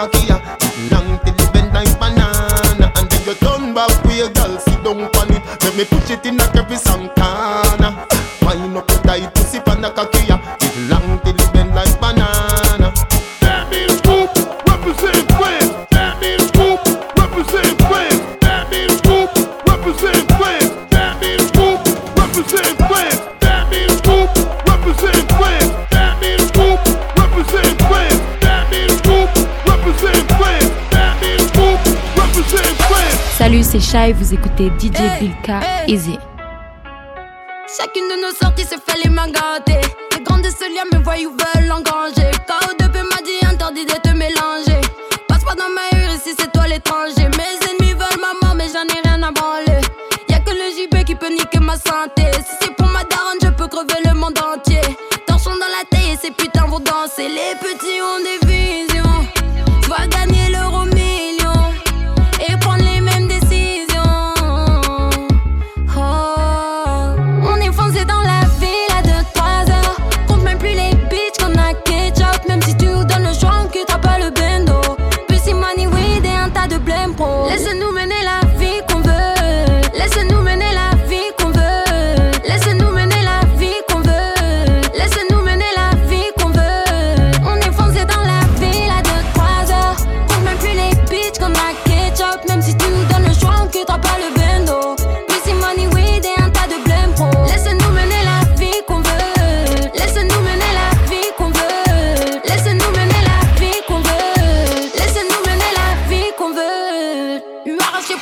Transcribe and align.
cocky. 0.00 0.28
Long 0.90 1.18
till 1.24 1.34
it 1.34 1.52
bend 1.52 1.72
like 1.74 1.92
banana. 1.98 2.92
And 2.96 3.10
then 3.10 3.22
you 3.26 3.34
turn 3.34 3.74
back 3.74 3.90
your 4.08 4.30
girl, 4.30 4.58
sit 4.58 4.82
down 4.84 5.02
on 5.02 5.30
it. 5.34 5.42
Let 5.62 5.76
me 5.76 5.84
push 5.84 6.10
it 6.10 6.24
in 6.24 6.40
a 6.40 6.44
every 6.56 6.76
some 6.76 7.08
corner. 7.18 7.92
Wind 8.42 8.76
up 8.76 8.86
tight 9.04 9.34
pussy, 9.34 9.60
pan 9.60 9.84
a 9.84 9.90
cocky 9.90 10.19
C'est 33.80 34.12
vous 34.12 34.34
écoutez 34.34 34.70
DJ 34.78 34.92
Bilka 35.18 35.60
Easy. 35.88 36.16
Chacune 37.76 38.08
de 38.08 38.20
nos 38.22 38.34
sorties 38.34 38.64
se 38.64 38.76
fait 38.76 39.02
les 39.02 39.10
mains 39.10 39.26
gâtées. 39.26 39.80
Les 40.12 40.22
grands 40.22 40.38
de 40.38 40.48
ce 40.48 40.64
lien 40.72 40.84
me 40.92 41.02
voyous 41.02 41.30
veulent 41.30 41.72
engranger. 41.72 42.30
KO2P 42.46 43.02
m'a 43.02 43.22
dit 43.24 43.46
interdit 43.50 43.86
de 43.86 43.94
te 43.94 44.10
mélanger. 44.10 44.80
Passe 45.26 45.44
pas 45.44 45.54
dans 45.54 45.70
ma 45.74 45.88
rue 45.92 46.14
ici, 46.14 46.36
c'est 46.38 46.52
toi 46.52 46.68
l'étranger. 46.68 47.28
Mes 47.36 47.58
ennemis 47.68 47.94
veulent 47.94 48.20
ma 48.20 48.46
mort, 48.46 48.54
mais 48.54 48.68
j'en 48.68 48.84
ai 48.84 49.00
rien 49.02 49.22
à 49.22 49.32
branler. 49.32 49.80
Y'a 50.28 50.38
que 50.40 50.50
le 50.50 50.70
JB 50.76 51.04
qui 51.04 51.14
peut 51.14 51.30
niquer 51.30 51.58
ma 51.58 51.74
santé. 51.74 52.30
Si 52.46 52.56
c'est 52.60 52.76
pour 52.76 52.86
ma 52.88 53.02
daronne, 53.04 53.38
je 53.42 53.48
peux 53.48 53.66
crever 53.66 54.00
le 54.04 54.14
monde 54.14 54.38
entier. 54.38 54.69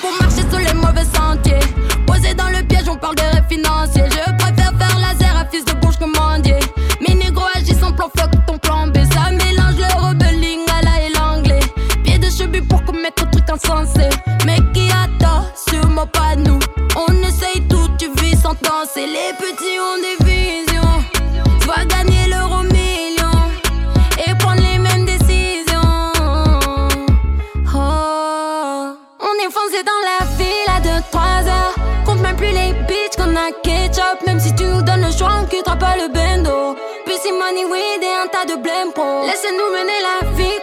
Pour 0.00 0.12
marcher 0.20 0.48
sur 0.50 0.58
les 0.58 0.74
mauvais 0.74 1.04
sentiers. 1.04 1.60
Posé 2.06 2.34
dans 2.34 2.48
le 2.48 2.62
piège, 2.64 2.88
on 2.88 2.96
parle 2.96 3.16
des 3.16 3.22
rêves. 3.22 3.38
Je 3.48 4.36
préfère 4.36 4.72
faire 4.78 4.98
laser 4.98 5.36
à 5.36 5.44
fils 5.50 5.64
de 5.64 5.72
bouche 5.74 5.96
que 5.98 6.04
mendier. 6.04 6.58
Mes 7.06 7.14
négros 7.14 7.46
agissent 7.54 7.82
en 7.82 7.92
plan 7.92 8.08
fuck 8.16 8.30
ton 8.46 8.58
plan 8.58 8.86
B. 8.88 8.98
Ça 9.12 9.30
mélange 9.30 9.76
le 9.78 10.06
rebelling 10.06 10.60
à 10.68 10.82
la 10.82 11.06
et 11.06 11.12
l'anglais. 11.12 11.60
Pied 12.04 12.18
de 12.18 12.30
cheveux 12.30 12.62
pour 12.68 12.84
commettre 12.84 13.28
truc 13.30 13.48
insensé. 13.50 14.08
Mais 14.46 14.58
qui 14.72 14.88
attend 14.90 15.46
sur 15.68 15.86
moi, 15.88 16.06
pas 16.06 16.36
nous. 16.36 16.58
On 16.96 17.12
essaye 17.22 17.62
tout, 17.68 17.88
tu 17.98 18.06
vis 18.22 18.36
sans 18.40 18.54
danser. 18.54 19.06
Les 19.06 19.32
petits 19.38 19.78
ont 19.78 20.00
des 20.02 20.27
ketchup. 33.62 34.26
Même 34.26 34.40
si 34.40 34.54
tu 34.54 34.64
nous 34.64 34.82
donnes 34.82 35.02
le 35.02 35.12
choix, 35.12 35.30
on 35.42 35.46
quittera 35.46 35.76
pas 35.76 35.96
le 35.96 36.08
bendo. 36.08 36.76
Pussy 37.06 37.32
money, 37.32 37.64
weed 37.64 38.02
et 38.02 38.14
un 38.22 38.28
tas 38.28 38.44
de 38.44 38.60
blême 38.60 38.92
pro. 38.92 39.22
Laisse-nous 39.26 39.70
mener 39.76 39.98
la 40.02 40.28
vie. 40.36 40.57